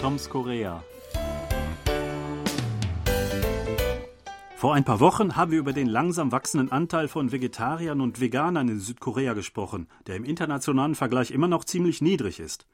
Toms 0.00 0.30
Korea. 0.30 0.82
Vor 4.56 4.72
ein 4.72 4.84
paar 4.84 4.98
Wochen 4.98 5.36
haben 5.36 5.50
wir 5.50 5.58
über 5.58 5.74
den 5.74 5.88
langsam 5.88 6.32
wachsenden 6.32 6.72
Anteil 6.72 7.06
von 7.06 7.32
Vegetariern 7.32 8.00
und 8.00 8.18
Veganern 8.18 8.70
in 8.70 8.80
Südkorea 8.80 9.34
gesprochen, 9.34 9.88
der 10.06 10.16
im 10.16 10.24
internationalen 10.24 10.94
Vergleich 10.94 11.30
immer 11.32 11.48
noch 11.48 11.66
ziemlich 11.66 12.00
niedrig 12.00 12.40
ist. 12.40 12.66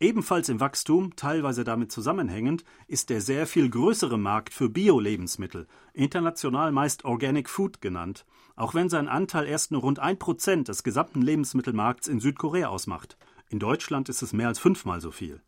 Ebenfalls 0.00 0.48
im 0.48 0.58
Wachstum, 0.58 1.14
teilweise 1.14 1.62
damit 1.62 1.92
zusammenhängend, 1.92 2.64
ist 2.88 3.10
der 3.10 3.20
sehr 3.20 3.46
viel 3.46 3.70
größere 3.70 4.18
Markt 4.18 4.52
für 4.52 4.68
Bio-Lebensmittel, 4.68 5.68
international 5.92 6.72
meist 6.72 7.04
Organic 7.04 7.48
Food 7.48 7.80
genannt, 7.80 8.26
auch 8.56 8.74
wenn 8.74 8.88
sein 8.88 9.06
Anteil 9.06 9.46
erst 9.46 9.70
nur 9.70 9.82
rund 9.82 10.00
ein 10.00 10.18
Prozent 10.18 10.66
des 10.66 10.82
gesamten 10.82 11.22
Lebensmittelmarkts 11.22 12.08
in 12.08 12.18
Südkorea 12.18 12.70
ausmacht. 12.70 13.16
In 13.48 13.60
Deutschland 13.60 14.08
ist 14.08 14.22
es 14.22 14.32
mehr 14.32 14.48
als 14.48 14.58
fünfmal 14.58 15.00
so 15.00 15.12
viel. 15.12 15.42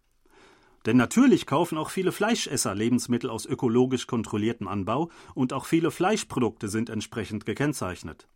Denn 0.87 0.97
natürlich 0.97 1.47
kaufen 1.47 1.79
auch 1.79 1.91
viele 1.91 2.13
Fleischesser 2.13 2.75
Lebensmittel 2.75 3.31
aus 3.31 3.47
ökologisch 3.47 4.07
kontrolliertem 4.07 4.69
Anbau 4.69 5.11
und 5.35 5.53
auch 5.53 5.65
viele 5.65 5.91
Fleischprodukte 5.91 6.69
sind 6.69 6.91
entsprechend 6.91 7.47
gekennzeichnet. 7.47 8.29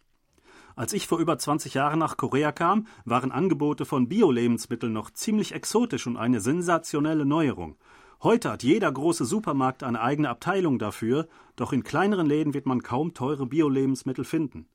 Als 0.74 0.92
ich 0.92 1.08
vor 1.08 1.18
über 1.18 1.36
20 1.36 1.74
Jahren 1.74 1.98
nach 1.98 2.16
Korea 2.16 2.52
kam, 2.52 2.86
waren 3.04 3.32
Angebote 3.32 3.84
von 3.84 4.08
Bio-Lebensmitteln 4.08 4.92
noch 4.92 5.10
ziemlich 5.10 5.52
exotisch 5.52 6.06
und 6.06 6.16
eine 6.16 6.40
sensationelle 6.40 7.26
Neuerung. 7.26 7.76
Heute 8.22 8.52
hat 8.52 8.62
jeder 8.62 8.90
große 8.90 9.24
Supermarkt 9.24 9.82
eine 9.82 10.00
eigene 10.00 10.28
Abteilung 10.28 10.78
dafür, 10.78 11.28
doch 11.56 11.72
in 11.72 11.82
kleineren 11.82 12.26
Läden 12.26 12.54
wird 12.54 12.66
man 12.66 12.82
kaum 12.82 13.12
teure 13.12 13.46
Bio-Lebensmittel 13.46 14.24
finden. 14.24 14.66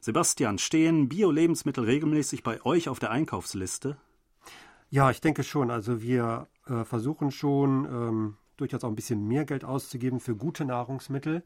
Sebastian, 0.00 0.58
stehen 0.58 1.08
Bio-Lebensmittel 1.08 1.84
regelmäßig 1.84 2.42
bei 2.42 2.62
euch 2.64 2.88
auf 2.88 2.98
der 2.98 3.10
Einkaufsliste? 3.10 3.96
Ja, 4.90 5.10
ich 5.10 5.22
denke 5.22 5.44
schon. 5.44 5.70
Also 5.70 6.02
wir 6.02 6.46
äh, 6.66 6.84
versuchen 6.84 7.30
schon 7.30 7.84
ähm, 7.84 8.36
durchaus 8.56 8.84
auch 8.84 8.88
ein 8.88 8.94
bisschen 8.94 9.26
mehr 9.26 9.44
Geld 9.44 9.64
auszugeben 9.64 10.20
für 10.20 10.36
gute 10.36 10.64
Nahrungsmittel. 10.64 11.42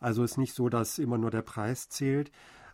Also 0.00 0.24
ist 0.24 0.38
nicht 0.38 0.54
so, 0.54 0.68
dass 0.68 0.98
immer 0.98 1.18
nur 1.18 1.30
der 1.30 1.42
Preis 1.42 1.88
zählt. 1.88 2.30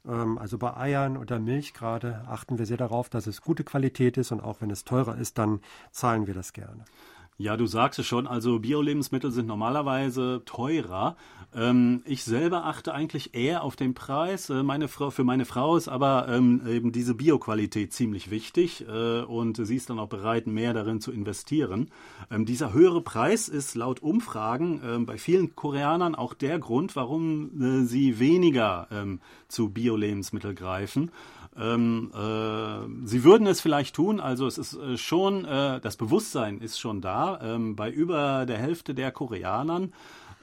Ähm, 0.07 0.39
also 0.39 0.59
bei 0.59 0.77
Eiern 0.77 1.17
oder 1.17 1.39
Milch 1.39 1.75
gerade 1.75 2.25
achten 2.27 2.59
wir 2.59 2.67
sehr 2.67 2.77
darauf, 2.77 3.09
dass 3.09 3.27
es 3.27 3.43
gute 3.43 3.65
Qualität 3.65 4.17
ist 4.17 4.33
und 4.33 4.41
auch 4.41 4.61
wenn 4.61 4.71
es 4.71 4.85
teurer 4.85 5.17
ist, 5.17 5.39
dann 5.39 5.61
zahlen 5.91 6.27
wir 6.27 6.35
das 6.35 6.53
gerne. 6.53 6.85
Ja, 7.39 7.57
du 7.57 7.67
sagst 7.67 7.99
es 7.99 8.07
schon, 8.07 8.27
also 8.27 8.59
Bio-Lebensmittel 8.59 9.33
sind 9.33 9.47
normalerweise 9.47 10.43
teurer. 10.45 11.17
Ähm, 11.55 12.03
ich 12.05 12.25
selber 12.25 12.67
achte 12.67 12.93
eigentlich 12.95 13.35
eher 13.35 13.63
auf 13.63 13.75
den 13.75 13.95
Preis. 13.95 14.51
Äh, 14.51 14.63
meine 14.63 14.87
Frau, 14.87 15.11
für 15.11 15.25
meine 15.25 15.47
Frau 15.47 15.77
ist 15.77 15.89
aber 15.89 16.29
ähm, 16.29 16.63
eben 16.67 16.93
diese 16.93 17.15
Bio-Qualität 17.15 17.93
ziemlich 17.93 18.31
wichtig 18.31 18.87
äh, 18.87 19.23
und 19.23 19.57
sie 19.57 19.77
ist 19.77 19.91
dann 19.91 19.99
auch 19.99 20.09
bereit, 20.09 20.47
mehr 20.47 20.75
darin 20.75 21.01
zu 21.01 21.11
investieren. 21.11 21.91
Ähm, 22.31 22.45
dieser 22.45 22.75
höhere 22.75 23.01
Preis 23.01 23.49
ist 23.49 23.75
laut 23.75 24.01
Umfragen 24.01 24.81
ähm, 24.85 25.07
bei 25.07 25.17
vielen 25.17 25.57
Koreanern 25.57 26.15
auch 26.15 26.35
der 26.35 26.59
Grund, 26.59 26.97
warum 26.97 27.61
äh, 27.61 27.85
sie 27.85 28.19
weniger 28.19 28.89
ähm, 28.91 29.21
zu 29.49 29.71
Bio-Lebensmitteln 29.71 30.55
greifen. 30.55 31.11
Ähm, 31.57 32.11
äh, 32.15 33.07
sie 33.07 33.25
würden 33.25 33.47
es 33.47 33.61
vielleicht 33.61 33.95
tun, 33.95 34.21
also 34.21 34.47
es 34.47 34.57
ist 34.57 34.75
äh, 34.75 34.97
schon, 34.97 35.45
äh, 35.45 35.81
das 35.81 35.97
Bewusstsein 35.97 36.59
ist 36.59 36.81
schon 36.81 37.03
da 37.03 37.41
ähm, 37.43 37.77
bei 37.77 37.91
über 37.91 38.47
der 38.47 38.57
Hälfte 38.57 38.95
der 38.95 39.13
Koreanern, 39.13 39.93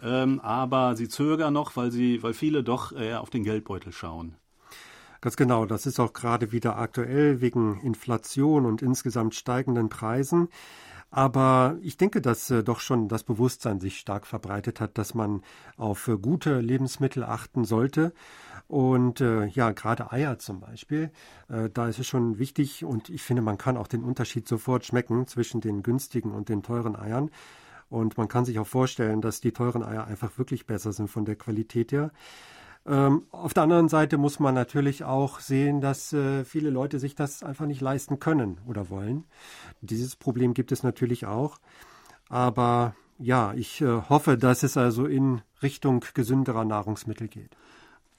ähm, 0.03 0.39
aber 0.41 0.95
sie 0.95 1.09
zögern 1.09 1.53
noch, 1.53 1.75
weil 1.75 1.91
sie, 1.91 2.21
weil 2.21 2.33
viele 2.33 2.63
doch 2.63 2.93
auf 3.17 3.29
den 3.29 3.43
Geldbeutel 3.43 3.91
schauen. 3.91 4.35
Ganz 5.21 5.35
genau, 5.35 5.65
das 5.65 5.85
ist 5.85 5.99
auch 5.99 6.13
gerade 6.13 6.51
wieder 6.53 6.77
aktuell 6.77 7.41
wegen 7.41 7.81
Inflation 7.81 8.65
und 8.65 8.81
insgesamt 8.81 9.35
steigenden 9.35 9.89
Preisen. 9.89 10.47
Aber 11.11 11.77
ich 11.81 11.97
denke, 11.97 12.21
dass 12.21 12.49
äh, 12.51 12.63
doch 12.63 12.79
schon 12.79 13.07
das 13.07 13.23
Bewusstsein 13.23 13.79
sich 13.79 13.97
stark 13.99 14.27
verbreitet 14.27 14.79
hat, 14.79 14.97
dass 14.97 15.13
man 15.13 15.41
auf 15.77 16.07
äh, 16.07 16.17
gute 16.17 16.59
Lebensmittel 16.59 17.23
achten 17.23 17.65
sollte. 17.65 18.13
Und 18.67 19.19
äh, 19.19 19.45
ja, 19.45 19.71
gerade 19.71 20.11
Eier 20.11 20.37
zum 20.37 20.59
Beispiel, 20.59 21.11
äh, 21.47 21.69
da 21.73 21.87
ist 21.87 21.97
es 21.97 22.05
schon 22.05 22.37
wichtig 22.37 22.85
und 22.85 23.09
ich 23.09 23.23
finde, 23.23 23.41
man 23.41 23.57
kann 23.57 23.77
auch 23.77 23.87
den 23.87 24.03
Unterschied 24.03 24.47
sofort 24.47 24.85
schmecken 24.85 25.25
zwischen 25.25 25.59
den 25.59 25.81
günstigen 25.81 26.31
und 26.31 26.49
den 26.49 26.61
teuren 26.61 26.95
Eiern. 26.95 27.31
Und 27.89 28.19
man 28.19 28.27
kann 28.27 28.45
sich 28.45 28.59
auch 28.59 28.67
vorstellen, 28.67 29.21
dass 29.21 29.41
die 29.41 29.51
teuren 29.51 29.81
Eier 29.81 30.05
einfach 30.05 30.37
wirklich 30.37 30.67
besser 30.67 30.93
sind 30.93 31.09
von 31.09 31.25
der 31.25 31.35
Qualität 31.35 31.91
her. 31.91 32.11
Ähm, 32.89 33.27
auf 33.31 33.53
der 33.53 33.63
anderen 33.63 33.87
Seite 33.87 34.17
muss 34.17 34.39
man 34.39 34.55
natürlich 34.55 35.03
auch 35.03 35.39
sehen, 35.41 35.79
dass 35.79 36.11
äh, 36.11 36.43
viele 36.43 36.71
Leute 36.71 36.97
sich 36.97 37.13
das 37.13 37.43
einfach 37.43 37.67
nicht 37.67 37.81
leisten 37.81 38.19
können 38.19 38.59
oder 38.67 38.89
wollen. 38.89 39.25
Dieses 39.81 40.15
Problem 40.15 40.55
gibt 40.55 40.71
es 40.71 40.81
natürlich 40.81 41.27
auch. 41.27 41.59
Aber 42.29 42.95
ja, 43.19 43.53
ich 43.53 43.81
äh, 43.81 44.01
hoffe, 44.09 44.39
dass 44.39 44.63
es 44.63 44.75
also 44.75 45.05
in 45.05 45.41
Richtung 45.61 46.03
gesünderer 46.15 46.65
Nahrungsmittel 46.65 47.27
geht. 47.27 47.55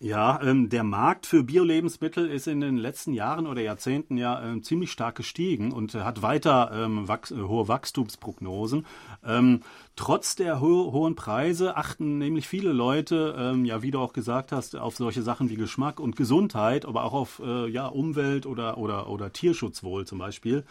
Ja, 0.02 0.40
ähm, 0.42 0.70
der 0.70 0.82
Markt 0.82 1.26
für 1.26 1.42
Bio-Lebensmittel 1.42 2.26
ist 2.30 2.48
in 2.48 2.62
den 2.62 2.78
letzten 2.78 3.12
Jahren 3.12 3.46
oder 3.46 3.60
Jahrzehnten 3.60 4.16
ja 4.16 4.42
ähm, 4.42 4.62
ziemlich 4.62 4.90
stark 4.90 5.16
gestiegen 5.16 5.72
und 5.72 5.94
äh, 5.94 5.98
hat 6.00 6.22
weiter 6.22 6.70
ähm, 6.72 7.06
wachs 7.06 7.30
äh, 7.32 7.36
hohe 7.36 7.68
Wachstumsprognosen. 7.68 8.86
Ähm, 9.22 9.60
trotz 9.96 10.36
der 10.36 10.62
ho 10.62 10.90
hohen 10.92 11.16
Preise 11.16 11.76
achten 11.76 12.16
nämlich 12.16 12.48
viele 12.48 12.72
Leute, 12.72 13.36
ähm, 13.38 13.66
ja, 13.66 13.82
wie 13.82 13.90
du 13.90 13.98
auch 13.98 14.14
gesagt 14.14 14.52
hast, 14.52 14.74
auf 14.74 14.96
solche 14.96 15.20
Sachen 15.20 15.50
wie 15.50 15.56
Geschmack 15.56 16.00
und 16.00 16.16
Gesundheit, 16.16 16.86
aber 16.86 17.04
auch 17.04 17.12
auf 17.12 17.42
äh, 17.44 17.68
ja, 17.68 17.86
Umwelt 17.86 18.46
oder, 18.46 18.78
oder, 18.78 19.06
oder 19.10 19.34
Tierschutzwohl 19.34 20.06
zum 20.06 20.18
Beispiel. 20.18 20.64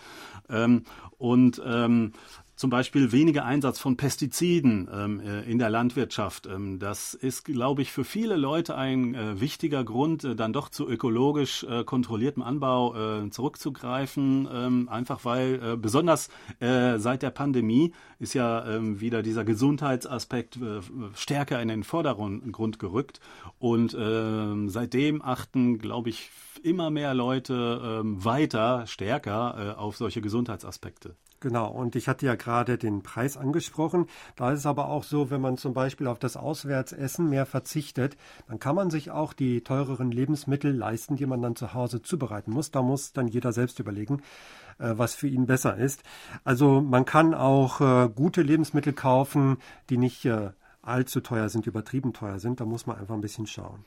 Ähm, 0.49 0.85
und 1.19 1.61
zum 2.59 2.69
Beispiel 2.69 3.13
weniger 3.13 3.45
Einsatz 3.45 3.79
von 3.79 3.95
Pestiziden 3.95 4.89
ähm, 4.93 5.21
äh, 5.21 5.49
in 5.49 5.59
der 5.59 5.69
Landwirtschaft. 5.69 6.45
Ähm, 6.45 6.77
das 6.77 7.13
ist, 7.13 7.45
glaube 7.45 7.81
ich, 7.81 7.93
für 7.93 8.03
viele 8.03 8.35
Leute 8.35 8.75
ein 8.75 9.15
äh, 9.15 9.39
wichtiger 9.39 9.85
Grund, 9.85 10.25
äh, 10.25 10.35
dann 10.35 10.51
doch 10.51 10.67
zu 10.67 10.85
ökologisch 10.85 11.63
äh, 11.63 11.85
kontrolliertem 11.85 12.43
Anbau 12.43 12.95
äh, 12.95 13.29
zurückzugreifen. 13.29 14.49
Ähm, 14.51 14.89
einfach 14.89 15.23
weil 15.23 15.61
äh, 15.63 15.77
besonders 15.77 16.29
seit 16.59 17.21
der 17.21 17.29
Pandemie 17.29 17.93
ist 18.19 18.33
ja 18.33 18.67
ähm, 18.67 18.99
wieder 18.99 19.23
dieser 19.23 19.45
Gesundheitsaspekt 19.45 20.59
stärker 21.15 21.61
in 21.61 21.69
den 21.69 21.83
Vordergrund 21.83 22.79
gerückt. 22.79 23.21
Und 23.59 23.95
ähm, 23.97 24.67
seitdem 24.67 25.21
achten, 25.21 25.77
glaube 25.79 26.09
ich, 26.09 26.31
immer 26.61 26.89
mehr 26.89 27.13
Leute 27.13 28.01
ähm, 28.01 28.23
weiter, 28.23 28.85
stärker 28.87 29.79
auf 29.79 29.95
solche 29.95 30.21
Gesundheitsaspekte. 30.21 31.15
Genau, 31.41 31.69
und 31.69 31.95
ich 31.95 32.09
hatte 32.09 32.25
ja 32.25 32.35
gerade 32.35 32.48
den 32.49 33.03
Preis 33.03 33.37
angesprochen. 33.37 34.07
Da 34.35 34.51
ist 34.51 34.59
es 34.59 34.65
aber 34.65 34.89
auch 34.89 35.03
so, 35.03 35.29
wenn 35.29 35.41
man 35.41 35.57
zum 35.57 35.73
Beispiel 35.73 36.07
auf 36.07 36.19
das 36.19 36.37
Auswärtsessen 36.37 37.29
mehr 37.29 37.45
verzichtet, 37.45 38.17
dann 38.47 38.59
kann 38.59 38.75
man 38.75 38.89
sich 38.89 39.11
auch 39.11 39.33
die 39.33 39.61
teureren 39.61 40.11
Lebensmittel 40.11 40.75
leisten, 40.75 41.15
die 41.15 41.25
man 41.25 41.41
dann 41.41 41.55
zu 41.55 41.73
Hause 41.73 42.01
zubereiten 42.01 42.51
muss. 42.51 42.71
Da 42.71 42.81
muss 42.81 43.13
dann 43.13 43.27
jeder 43.27 43.53
selbst 43.53 43.79
überlegen, 43.79 44.21
äh, 44.79 44.93
was 44.95 45.15
für 45.15 45.27
ihn 45.27 45.45
besser 45.45 45.77
ist. 45.77 46.03
Also 46.43 46.81
man 46.81 47.05
kann 47.05 47.33
auch 47.33 47.81
äh, 47.81 48.09
gute 48.09 48.41
Lebensmittel 48.41 48.93
kaufen, 48.93 49.57
die 49.89 49.97
nicht 49.97 50.25
äh, 50.25 50.51
allzu 50.81 51.21
teuer 51.21 51.49
sind, 51.49 51.67
übertrieben 51.67 52.13
teuer 52.13 52.39
sind. 52.39 52.59
Da 52.59 52.65
muss 52.65 52.85
man 52.85 52.97
einfach 52.97 53.15
ein 53.15 53.21
bisschen 53.21 53.47
schauen. 53.47 53.85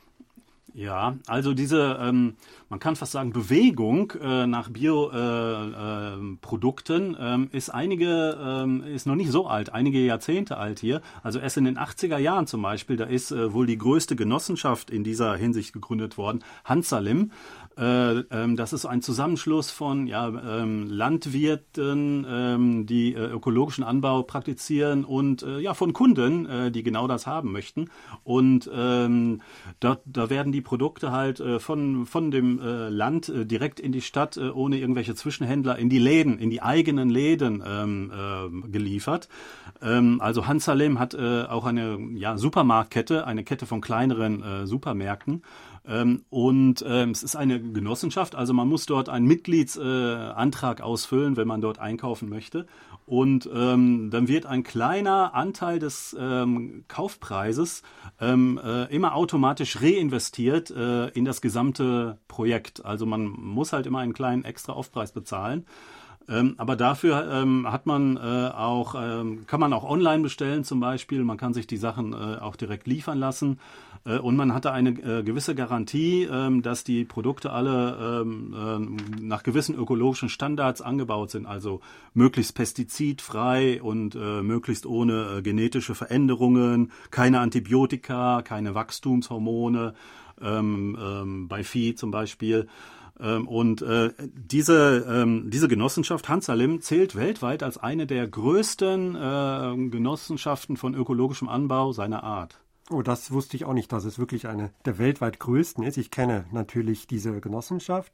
Ja, 0.74 1.16
also 1.26 1.52
diese, 1.52 1.98
ähm, 2.00 2.36
man 2.70 2.78
kann 2.78 2.96
fast 2.96 3.12
sagen, 3.12 3.34
Bewegung 3.34 4.14
äh, 4.22 4.46
nach 4.46 4.70
Bioprodukten 4.70 7.14
äh, 7.14 7.18
äh, 7.18 7.34
ähm, 7.34 7.50
ist 7.52 7.68
einige, 7.68 8.38
ähm, 8.42 8.82
ist 8.82 9.06
noch 9.06 9.14
nicht 9.14 9.30
so 9.30 9.46
alt, 9.46 9.74
einige 9.74 9.98
Jahrzehnte 9.98 10.56
alt 10.56 10.78
hier. 10.78 11.02
Also 11.22 11.40
erst 11.40 11.58
in 11.58 11.66
den 11.66 11.76
80er 11.76 12.16
Jahren 12.16 12.46
zum 12.46 12.62
Beispiel, 12.62 12.96
da 12.96 13.04
ist 13.04 13.32
äh, 13.32 13.52
wohl 13.52 13.66
die 13.66 13.76
größte 13.76 14.16
Genossenschaft 14.16 14.90
in 14.90 15.04
dieser 15.04 15.36
Hinsicht 15.36 15.74
gegründet 15.74 16.16
worden, 16.16 16.42
Hansalim. 16.64 17.32
Äh, 17.78 18.20
ähm, 18.30 18.56
das 18.56 18.72
ist 18.72 18.84
ein 18.84 19.02
Zusammenschluss 19.02 19.70
von 19.70 20.06
ja, 20.06 20.28
ähm, 20.28 20.88
Landwirten, 20.88 22.26
ähm, 22.28 22.86
die 22.86 23.14
äh, 23.14 23.30
ökologischen 23.30 23.84
Anbau 23.84 24.22
praktizieren 24.22 25.04
und 25.04 25.42
äh, 25.42 25.58
ja, 25.60 25.74
von 25.74 25.92
Kunden, 25.92 26.72
die 26.72 26.82
genau 26.82 27.06
das 27.08 27.26
haben 27.26 27.52
möchten. 27.52 27.90
Und 28.24 28.66
da, 28.66 29.98
da 30.04 30.30
werden 30.30 30.52
die 30.52 30.60
Produkte 30.60 31.12
halt 31.12 31.42
von, 31.58 32.06
von 32.06 32.30
dem 32.30 32.60
Land 32.62 33.32
direkt 33.34 33.80
in 33.80 33.92
die 33.92 34.00
Stadt, 34.00 34.36
ohne 34.36 34.78
irgendwelche 34.78 35.14
Zwischenhändler, 35.14 35.78
in 35.78 35.88
die 35.88 35.98
Läden, 35.98 36.38
in 36.38 36.50
die 36.50 36.62
eigenen 36.62 37.10
Läden 37.10 37.62
geliefert. 38.70 39.28
Also 39.80 40.46
Hansalem 40.46 40.98
hat 40.98 41.14
auch 41.14 41.64
eine 41.64 41.98
ja, 42.14 42.36
Supermarktkette, 42.36 43.26
eine 43.26 43.44
Kette 43.44 43.66
von 43.66 43.80
kleineren 43.80 44.66
Supermärkten. 44.66 45.42
Und 46.30 46.82
es 46.82 47.22
ist 47.22 47.36
eine 47.36 47.61
Genossenschaft, 47.72 48.34
also 48.34 48.52
man 48.52 48.68
muss 48.68 48.86
dort 48.86 49.08
einen 49.08 49.26
Mitgliedsantrag 49.26 50.80
äh, 50.80 50.82
ausfüllen, 50.82 51.36
wenn 51.36 51.48
man 51.48 51.60
dort 51.60 51.78
einkaufen 51.78 52.28
möchte. 52.28 52.66
Und 53.06 53.48
ähm, 53.52 54.10
dann 54.10 54.28
wird 54.28 54.46
ein 54.46 54.62
kleiner 54.62 55.34
Anteil 55.34 55.78
des 55.78 56.16
ähm, 56.18 56.84
Kaufpreises 56.88 57.82
ähm, 58.20 58.60
äh, 58.62 58.84
immer 58.94 59.14
automatisch 59.14 59.80
reinvestiert 59.80 60.70
äh, 60.70 61.08
in 61.08 61.24
das 61.24 61.40
gesamte 61.40 62.18
Projekt. 62.28 62.84
Also 62.84 63.06
man 63.06 63.26
muss 63.26 63.72
halt 63.72 63.86
immer 63.86 63.98
einen 63.98 64.14
kleinen 64.14 64.44
extra 64.44 64.72
Aufpreis 64.72 65.12
bezahlen. 65.12 65.66
Ähm, 66.28 66.54
aber 66.56 66.76
dafür 66.76 67.30
ähm, 67.32 67.70
hat 67.70 67.86
man 67.86 68.16
äh, 68.16 68.20
auch, 68.20 68.94
ähm, 68.96 69.44
kann 69.46 69.60
man 69.60 69.72
auch 69.72 69.84
online 69.84 70.22
bestellen 70.22 70.64
zum 70.64 70.80
Beispiel. 70.80 71.24
Man 71.24 71.36
kann 71.36 71.52
sich 71.52 71.66
die 71.66 71.76
Sachen 71.76 72.12
äh, 72.12 72.38
auch 72.40 72.56
direkt 72.56 72.86
liefern 72.86 73.18
lassen. 73.18 73.58
Äh, 74.04 74.18
und 74.18 74.36
man 74.36 74.54
hatte 74.54 74.72
eine 74.72 74.90
äh, 74.90 75.22
gewisse 75.22 75.54
Garantie, 75.54 76.24
ähm, 76.24 76.62
dass 76.62 76.84
die 76.84 77.04
Produkte 77.04 77.52
alle 77.52 78.22
ähm, 78.22 78.54
äh, 79.18 79.22
nach 79.22 79.42
gewissen 79.42 79.74
ökologischen 79.76 80.28
Standards 80.28 80.80
angebaut 80.80 81.30
sind. 81.30 81.46
Also 81.46 81.80
möglichst 82.14 82.54
pestizidfrei 82.54 83.82
und 83.82 84.14
möglichst 84.14 84.86
ohne 84.86 85.42
genetische 85.42 85.94
Veränderungen, 85.94 86.92
keine 87.10 87.40
Antibiotika, 87.40 88.42
keine 88.42 88.74
Wachstumshormone, 88.74 89.94
ähm, 90.40 91.46
bei 91.48 91.64
Vieh 91.64 91.94
zum 91.94 92.10
Beispiel. 92.10 92.68
Und 93.18 93.84
diese, 94.26 95.44
diese 95.46 95.68
Genossenschaft 95.68 96.28
Hansalim 96.28 96.80
zählt 96.80 97.14
weltweit 97.14 97.62
als 97.62 97.78
eine 97.78 98.06
der 98.06 98.26
größten 98.26 99.90
Genossenschaften 99.90 100.76
von 100.76 100.94
ökologischem 100.94 101.48
Anbau 101.48 101.92
seiner 101.92 102.24
Art. 102.24 102.62
Oh, 102.92 103.02
das 103.02 103.30
wusste 103.30 103.56
ich 103.56 103.64
auch 103.64 103.72
nicht, 103.72 103.90
dass 103.92 104.04
es 104.04 104.18
wirklich 104.18 104.46
eine 104.46 104.70
der 104.84 104.98
weltweit 104.98 105.40
größten 105.40 105.82
ist. 105.82 105.96
Ich 105.96 106.10
kenne 106.10 106.44
natürlich 106.52 107.06
diese 107.06 107.40
Genossenschaft. 107.40 108.12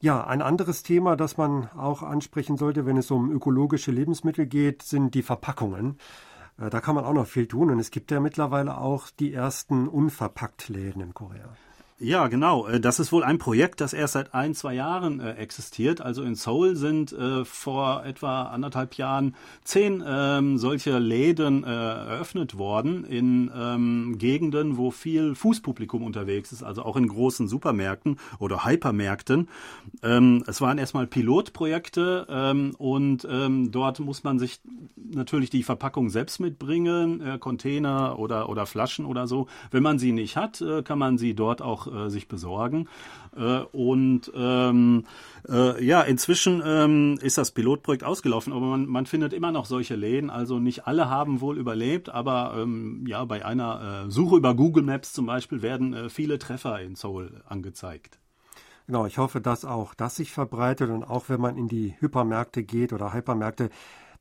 Ja, 0.00 0.24
ein 0.24 0.42
anderes 0.42 0.82
Thema, 0.82 1.16
das 1.16 1.36
man 1.36 1.68
auch 1.76 2.02
ansprechen 2.02 2.56
sollte, 2.56 2.86
wenn 2.86 2.96
es 2.96 3.10
um 3.10 3.30
ökologische 3.32 3.90
Lebensmittel 3.90 4.46
geht, 4.46 4.82
sind 4.82 5.14
die 5.14 5.22
Verpackungen. 5.22 5.98
Äh, 6.58 6.70
da 6.70 6.80
kann 6.80 6.94
man 6.94 7.04
auch 7.04 7.12
noch 7.12 7.26
viel 7.26 7.46
tun 7.46 7.70
und 7.70 7.78
es 7.78 7.90
gibt 7.90 8.10
ja 8.10 8.20
mittlerweile 8.20 8.78
auch 8.78 9.10
die 9.10 9.32
ersten 9.32 9.88
Unverpackt-Läden 9.88 11.00
in 11.00 11.14
Korea. 11.14 11.48
Ja, 12.00 12.28
genau. 12.28 12.68
Äh, 12.68 12.78
das 12.78 13.00
ist 13.00 13.10
wohl 13.10 13.24
ein 13.24 13.38
Projekt, 13.38 13.80
das 13.80 13.92
erst 13.92 14.12
seit 14.12 14.32
ein, 14.32 14.54
zwei 14.54 14.74
Jahren 14.74 15.18
äh, 15.18 15.32
existiert. 15.32 16.00
Also 16.00 16.22
in 16.22 16.36
Seoul 16.36 16.76
sind 16.76 17.12
äh, 17.12 17.44
vor 17.44 18.04
etwa 18.04 18.44
anderthalb 18.44 18.94
Jahren 18.94 19.34
zehn 19.64 20.04
ähm, 20.06 20.58
solche 20.58 20.98
Läden 20.98 21.64
äh, 21.64 21.66
eröffnet 21.66 22.56
worden 22.56 23.02
in 23.02 23.50
ähm, 23.52 24.16
Gegenden, 24.16 24.76
wo 24.76 24.92
viel 24.92 25.34
Fußpublikum 25.34 26.04
unterwegs 26.04 26.52
ist, 26.52 26.62
also 26.62 26.84
auch 26.84 26.96
in 26.96 27.08
großen 27.08 27.48
Supermärkten 27.48 28.18
oder 28.38 28.64
Hypermärkten. 28.64 29.48
Ähm, 30.04 30.44
es 30.46 30.60
waren 30.60 30.78
erstmal 30.78 31.08
Pilotprojekte 31.08 32.28
ähm, 32.30 32.76
und 32.78 33.26
ähm, 33.28 33.72
dort 33.72 33.98
muss 33.98 34.22
man 34.22 34.38
sich 34.38 34.60
natürlich 35.10 35.50
die 35.50 35.64
Verpackung 35.64 36.10
selbst 36.10 36.38
mitbringen, 36.38 37.20
äh, 37.20 37.38
Container 37.38 38.20
oder, 38.20 38.48
oder 38.48 38.66
Flaschen 38.66 39.04
oder 39.04 39.26
so. 39.26 39.48
Wenn 39.72 39.82
man 39.82 39.98
sie 39.98 40.12
nicht 40.12 40.36
hat, 40.36 40.60
äh, 40.60 40.82
kann 40.84 41.00
man 41.00 41.18
sie 41.18 41.34
dort 41.34 41.60
äh, 41.88 42.10
sich 42.10 42.28
besorgen. 42.28 42.88
Äh, 43.36 43.60
und 43.72 44.30
ähm, 44.34 45.04
äh, 45.48 45.84
ja, 45.84 46.02
inzwischen 46.02 46.62
ähm, 46.64 47.18
ist 47.20 47.38
das 47.38 47.52
Pilotprojekt 47.52 48.04
ausgelaufen, 48.04 48.52
aber 48.52 48.66
man, 48.66 48.86
man 48.86 49.06
findet 49.06 49.32
immer 49.32 49.52
noch 49.52 49.66
solche 49.66 49.96
Läden. 49.96 50.30
Also 50.30 50.58
nicht 50.58 50.86
alle 50.86 51.08
haben 51.10 51.40
wohl 51.40 51.58
überlebt, 51.58 52.08
aber 52.08 52.54
ähm, 52.56 53.04
ja, 53.06 53.24
bei 53.24 53.44
einer 53.44 54.04
äh, 54.06 54.10
Suche 54.10 54.36
über 54.36 54.54
Google 54.54 54.82
Maps 54.82 55.12
zum 55.12 55.26
Beispiel 55.26 55.62
werden 55.62 55.94
äh, 55.94 56.08
viele 56.08 56.38
Treffer 56.38 56.80
in 56.80 56.94
Seoul 56.94 57.42
angezeigt. 57.46 58.18
Genau, 58.86 59.04
ich 59.04 59.18
hoffe, 59.18 59.42
dass 59.42 59.66
auch 59.66 59.92
das 59.92 60.16
sich 60.16 60.32
verbreitet 60.32 60.88
und 60.88 61.04
auch 61.04 61.28
wenn 61.28 61.42
man 61.42 61.58
in 61.58 61.68
die 61.68 61.94
Hypermärkte 62.00 62.64
geht 62.64 62.94
oder 62.94 63.12
Hypermärkte, 63.12 63.68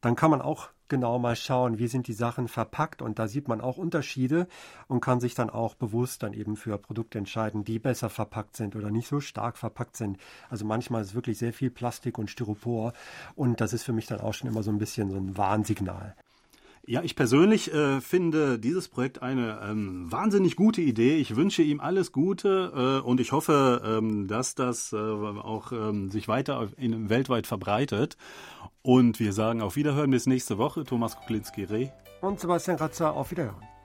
dann 0.02 0.16
kann 0.16 0.32
man 0.32 0.42
auch 0.42 0.70
genau 0.88 1.20
mal 1.20 1.36
schauen, 1.36 1.80
wie 1.80 1.88
sind 1.88 2.08
die 2.08 2.14
Sachen 2.14 2.48
verpackt 2.48 3.02
und 3.02 3.20
da 3.20 3.28
sieht 3.28 3.48
man 3.48 3.62
auch 3.62 3.78
Unterschiede 3.78 4.48
und 4.88 5.02
kann 5.02 5.20
sich 5.20 5.36
dann 5.36 5.50
auch 5.50 5.76
bewusst 5.76 6.24
dann 6.24 6.34
eben 6.34 6.56
für 6.56 6.78
Produkte 6.78 7.18
entscheiden, 7.18 7.64
die 7.64 7.80
besser 7.80 8.10
verpackt 8.10 8.56
sind 8.56 8.76
oder 8.76 8.90
nicht 8.90 9.08
so 9.08 9.20
stark 9.20 9.58
verpackt 9.58 9.98
sind. 9.98 10.18
Also 10.50 10.66
manchmal 10.66 11.02
ist 11.02 11.16
wirklich 11.16 11.38
sehr 11.38 11.54
viel 11.54 11.70
Plastik 11.70 12.18
und 12.18 12.30
Styropor 12.30 12.94
und 13.36 13.62
das 13.62 13.74
ist 13.74 13.84
für 13.84 13.94
mich 13.94 14.08
dann 14.08 14.22
auch 14.22 14.34
schon 14.34 14.50
immer 14.50 14.64
so 14.64 14.72
ein 14.72 14.78
bisschen 14.78 15.12
so 15.12 15.18
ein 15.18 15.38
Warnsignal. 15.38 16.16
Ja, 16.90 17.02
ich 17.04 17.18
persönlich 17.18 17.74
äh, 17.74 18.00
finde 18.00 18.58
dieses 18.58 18.88
Projekt 18.88 19.22
eine 19.22 19.60
ähm, 19.62 20.10
wahnsinnig 20.10 20.56
gute 20.56 20.80
Idee. 20.80 21.18
Ich 21.18 21.36
wünsche 21.36 21.62
ihm 21.62 21.82
alles 21.82 22.14
Gute 22.14 23.02
äh, 23.04 23.06
und 23.06 23.20
ich 23.20 23.34
hoffe, 23.34 23.82
ähm, 23.84 24.30
dass 24.30 24.56
das 24.56 24.94
äh, 24.94 24.96
auch 24.96 25.74
ähm, 25.74 26.10
sich 26.10 26.30
weiter 26.30 26.70
in, 26.78 27.10
weltweit 27.10 27.46
verbreitet. 27.46 28.16
Und 28.88 29.20
wir 29.20 29.34
sagen 29.34 29.62
auf 29.62 29.76
Wiederhören 29.76 30.12
bis 30.12 30.28
nächste 30.28 30.58
Woche. 30.58 30.86
Thomas 30.86 31.18
Kuklinski-Reh. 31.18 31.90
Und 32.22 32.40
Sebastian 32.40 32.78
Ratzer, 32.78 33.14
auf 33.14 33.32
Wiederhören. 33.32 33.77